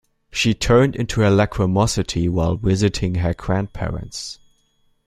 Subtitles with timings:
[0.31, 4.39] She turned into her lachrymosity while visiting her grandparents.